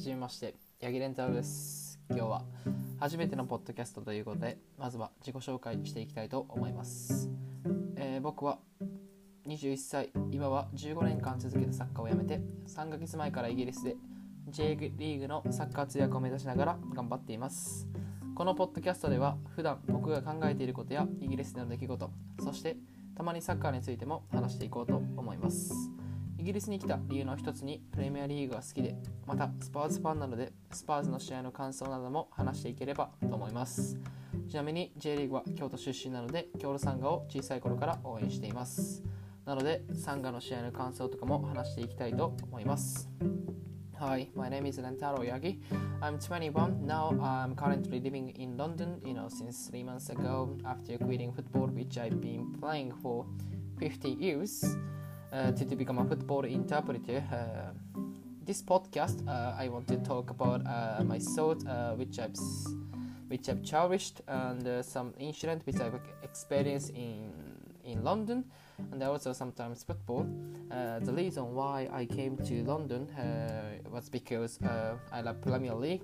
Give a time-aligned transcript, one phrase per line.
[0.00, 2.00] じめまして、八木レンタルです。
[2.08, 2.42] 今日は
[2.98, 7.28] 初めてのポッドキャストということで、まずは自己紹介していきたいと思います。
[7.96, 8.58] えー僕は
[9.46, 13.96] 21歳、今は15年間続けたサッカーをやめて、3ヶ月前からイギリスで
[14.48, 17.86] J リーグのサッカー通訳を目指しながら頑張っています。
[18.34, 22.10] このポッドキャストでは、普段僕が考えていることやイギリスでの出来事、
[22.42, 22.78] そして
[23.14, 25.74] たまにサッカーについても話していこうと思います。
[26.40, 33.98] イギリスに来た理由の一つにプレミアリーグが好きでまたスパーズファンなのでスパーズの試合の感想なども話していければと思います
[34.48, 39.02] ちなみに J リーグは京都出身なので京都サンガを小さい頃から応援しています
[39.44, 43.10] なのでサンガの試合の感想とかも話していきたいと思います
[43.98, 45.60] Hi, my name is Rentaro Yagi.
[46.00, 47.10] I'm 21 now.
[47.20, 51.98] I'm currently living in London, you know, since three months ago after quitting football, which
[51.98, 53.26] I've been playing for
[53.78, 54.64] 50 years.
[55.32, 57.22] Uh, to, to become a football interpreter.
[57.32, 57.72] Uh,
[58.44, 61.64] this podcast, uh, I want to talk about uh, my thoughts,
[61.96, 62.34] which I've
[63.28, 67.30] which I've cherished, and some incident which I've experienced in
[67.84, 68.44] in London,
[68.90, 70.26] and also sometimes football.
[70.68, 73.06] The reason why I came to London
[73.92, 74.58] was because
[75.12, 76.02] I love Premier League,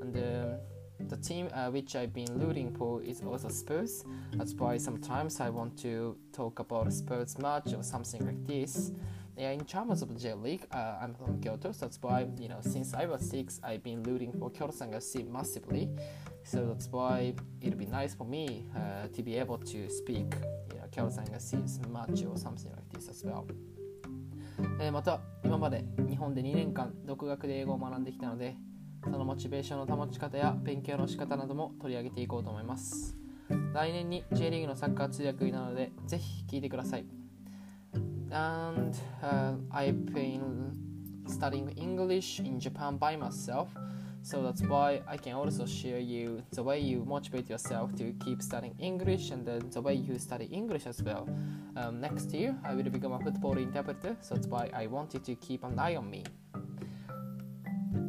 [0.00, 0.58] and um,
[1.01, 4.03] the team uh, which I've been rooting for is also Spurs.
[4.33, 8.91] That's why sometimes I want to talk about a Spurs match or something like this.
[9.37, 12.49] Yeah, in terms of the J League, uh, I'm from Kyoto, so that's why you
[12.49, 15.89] know since I was six, I've been rooting for Kyoto Sanga FC massively.
[16.43, 20.33] So that's why it'll be nice for me uh, to be able to speak,
[20.71, 23.45] you know, Kyoto Sanga FC's match or something like this as well.
[24.79, 28.55] えーまた今まで日本で2年間独学で英語を学んできたので
[29.04, 33.16] そのモチベーションの保ち方や勉強の仕方なども取り上げていこうと思います
[33.74, 37.06] 来年に J リーグのサッカー通訳なのでぜひ聞いてください
[38.30, 40.72] And、uh, I've been
[41.26, 43.68] studying English in Japan by myself
[44.24, 48.40] So that's why I can also share you the way you motivate yourself to keep
[48.40, 51.28] studying English and the, the way you study English as well.
[51.76, 55.34] Um, next year, I will become a football interpreter, so that's why I wanted to
[55.34, 56.22] keep an eye on me.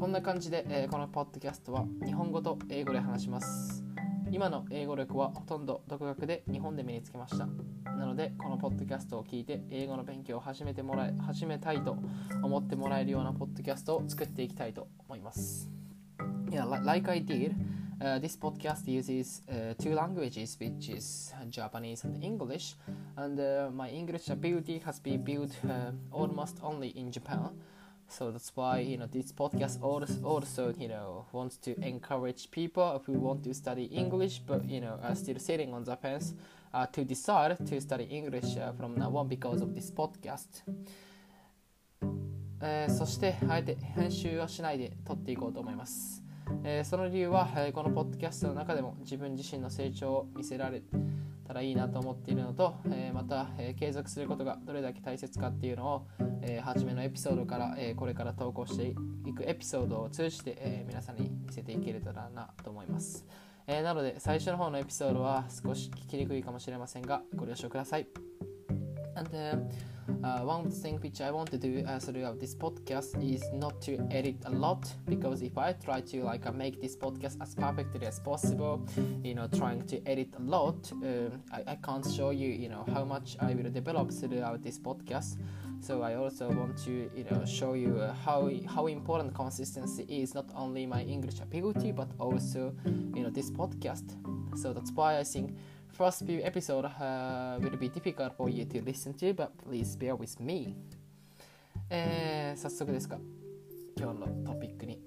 [0.00, 3.84] こんな感じで、えーこのポッドキャストは日本語と英語で話します。
[4.30, 7.46] 今の英語力はほとんど独学で日本で身につけました。
[7.84, 11.98] なので、このポッドキャストを聞いて英語の勉強を始めてもらえ始めたいと
[12.42, 15.68] 思ってもらえるようなポッドキャストを作っていきたいと思います。
[16.48, 17.54] Yeah, like I did,
[18.00, 22.74] uh, this podcast uses uh, two languages, which is Japanese and English.
[23.16, 27.50] And uh, my English ability has been built uh, almost only in Japan.
[28.10, 33.00] So that's why you know this podcast also, also you know wants to encourage people
[33.06, 36.34] who want to study English but you know are still sitting on the fence
[36.74, 40.64] uh, to decide to study English uh, from now on because of this podcast.
[42.62, 46.22] えーそしてあえて編集はしないで撮っていこうと思います、
[46.62, 50.82] えーその理由は、えーこのポッドキャストの中でも自分自身の成長を見せられ
[51.50, 56.06] たらいいなと思っているのと、えーまた、えー継続することがどれだけ大切かっていうのを、
[56.42, 58.94] えー初めのエピソードから、えーこれから投稿して
[59.28, 63.26] いくエピソードを通じて、えー皆さんに見せていけれたらなと思います、
[63.66, 68.06] えーなので最初の方のエピソードは少し聞きにくいかもしれませんがご了承ください。
[69.16, 69.68] And uh,
[70.24, 73.98] uh, one things which I want to do uh, throughout this podcast is not to
[74.10, 78.06] edit a lot because if I try to like uh, make this podcast as perfectly
[78.06, 78.86] as possible,
[79.22, 82.84] you know, trying to edit a lot, um, I, I can't show you, you know,
[82.92, 85.36] how much I will develop throughout this podcast.
[85.80, 90.34] So I also want to, you know, show you uh, how how important consistency is
[90.34, 94.04] not only my English ability but also, you know, this podcast.
[94.60, 95.56] So that's why I think
[96.00, 100.16] first few episode uh, will be difficult for you to listen to, but please bear
[100.16, 100.74] with me.
[101.90, 103.18] えー早速ですが、
[103.98, 104.98] 今日のトピックに、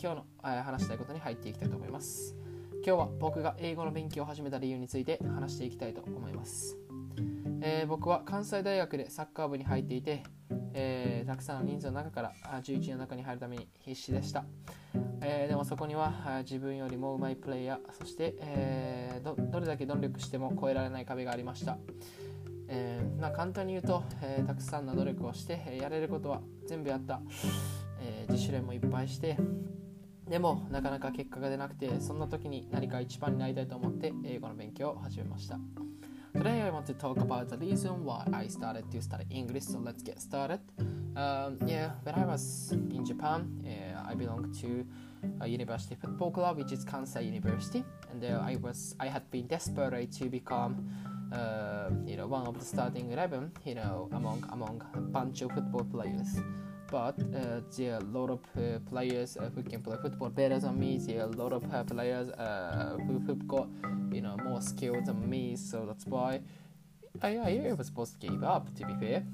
[0.00, 2.36] 今日の、えー話したいことに入っていきたいと思います。
[2.74, 6.79] 今日は僕が英語の勉強を始めた理由について話していきたいと思います。
[7.62, 10.22] えー僕は関西大学でサッカー部に入っていて、
[10.74, 14.44] えーたくさんの人数の中から11人の中に入るために必死でした。
[15.20, 21.76] えーでもそこには自分よりも上手いプレイヤーそして、えーどどれだけ努力しても越えられない壁がありました、
[22.68, 27.20] えまあ、簡単に言うと、えたくさんの努力をして、やれることは全部やった、
[28.00, 29.36] え自主練もいっぱいして
[30.30, 35.58] でもなかなか結果が出なくてそんな時に何か一番になりたいと思って英語の勉強を始めました。
[36.32, 40.02] Today I want to talk about the reason why I started to study English, so let's
[40.02, 40.60] get started.
[41.16, 44.86] Um, yeah, when I was in Japan, uh, I belonged to
[45.40, 50.12] a university football club, which is Kansai University, and I was I had been desperate
[50.12, 50.88] to become,
[51.32, 55.52] uh, you know, one of the starting eleven, you know, among among a bunch of
[55.52, 56.40] football players.
[56.90, 60.58] but uh, there are a lot of uh, players uh, who can play football better
[60.58, 60.98] than me.
[60.98, 63.68] There are a lot of uh, players uh, who, who've got
[64.10, 66.40] you know more skill than me, so that's why
[67.22, 68.74] I, I was supposed to give up.
[68.74, 69.24] To be fair,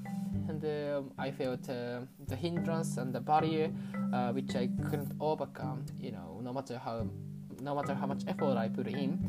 [0.47, 3.69] and um, I felt uh, the hindrance and the barrier
[4.33, 5.85] which I couldn't overcome.
[5.99, 7.07] You know, no matter how
[7.59, 9.19] no matter how much effort I put in,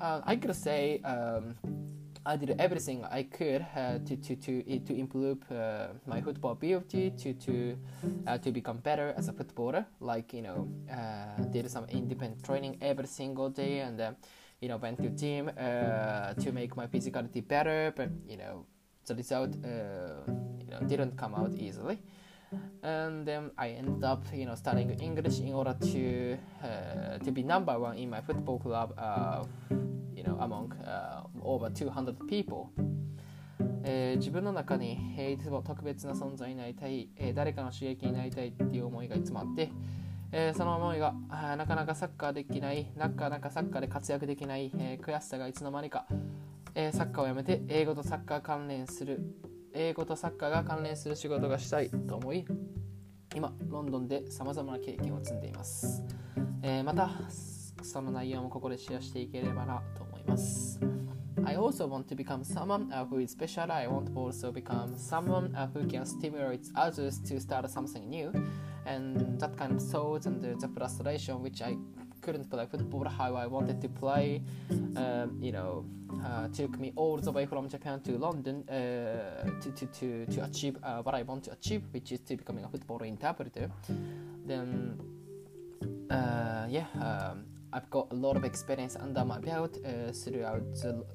[0.00, 1.00] I could say.
[1.04, 1.54] Um,
[2.28, 7.10] I did everything I could uh, to, to, to, to improve uh, my football ability,
[7.16, 7.78] to, to,
[8.26, 9.86] uh, to become better as a footballer.
[9.98, 14.12] Like, you know, uh, did some independent training every single day and, uh,
[14.60, 17.94] you know, went to gym uh, to make my physicality better.
[17.96, 18.66] But, you know,
[19.06, 21.98] the result, you know, didn't come out easily.
[22.82, 26.36] And then I ended up, you know, studying English in order to,
[27.24, 28.92] to be number one in my football club
[30.18, 32.70] you know, among、uh, over 200 people、
[33.84, 39.70] えー、自分の中に、えー、いつも特別な存在になりたい、えー、誰かの刺激になりたいっていう思いがいつもあって、
[40.32, 41.14] えー、その思いが
[41.56, 46.06] なかなかサッカーできないなかなかサッカーで活躍できない、えー、悔しさがいつの間にか、
[46.74, 49.20] えー、サッカーをやめて英語とサッカー関連する
[49.72, 52.44] 英語とサッカーが関連する仕事がしたいと思い
[53.36, 56.02] 今ロンドンでさまざまな経験を積んでいます、
[56.62, 57.10] えー、また
[57.82, 60.78] その内容もここでシェアしていければなとます。
[61.44, 63.72] I also want to become someone who is special.
[63.72, 68.32] I want also become someone who can stimulate others to start something new.
[68.84, 71.76] And that kind of thought and the, the frustration which I
[72.20, 74.42] couldn't play football how I wanted to play,
[74.96, 75.86] um, you know,
[76.24, 80.44] uh, took me all the way from Japan to London uh, to, to, to, to
[80.44, 83.70] achieve uh, what I want to achieve, which is to becoming a football interpreter.
[84.44, 84.98] Then,
[86.10, 91.05] uh, yeah, um, I've got a lot of experience under my belt uh, throughout the,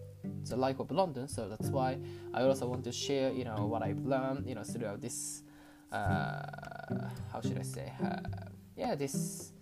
[0.48, 1.98] the life of London, so that's why
[2.34, 5.44] I also want to share, you know, what I've learned, you know, throughout this,
[5.92, 6.42] uh,
[7.32, 8.20] how should I say, uh,
[8.76, 9.52] yeah, this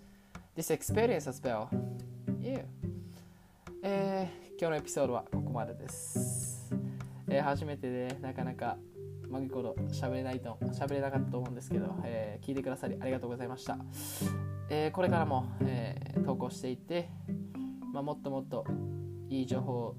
[0.54, 1.68] this experience as well.
[2.40, 2.64] Yeah.
[3.82, 6.74] えー、今日のエピソードはここまでです。
[7.28, 8.78] えー、初めてでなかなか
[9.31, 13.77] マギコロ喋れないと喋れなかったと思うんですけど、えー、聞いてくださりありがとうございました。
[14.69, 17.09] えー、これからも、えー、投稿していって、
[17.93, 18.65] まあ、もっともっと
[19.29, 19.95] いい情報を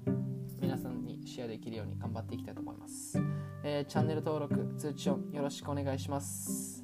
[0.59, 3.19] 皆さんにシェアできるように頑張っていきたいと思います。
[3.63, 6.83] えー、チャンネル登録、通知音よろしくお願いします。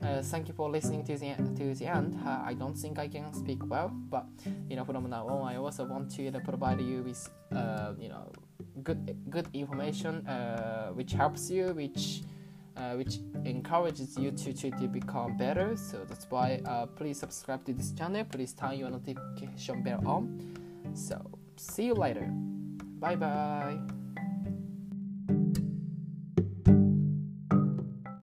[0.00, 2.14] Uh, thank you for listening to the, to the end.
[2.22, 4.24] Uh, I don't think I can speak well, but
[4.68, 8.30] you know, from now on, I also want to provide you with, uh, you know,
[8.82, 12.22] good good information, uh, which helps you, which
[12.76, 15.76] uh, which encourages you to, to, to become better.
[15.76, 18.24] So that's why uh, please subscribe to this channel.
[18.24, 20.94] Please turn your notification bell on.
[20.94, 21.20] So
[21.56, 22.28] see you later.
[23.00, 24.05] Bye bye.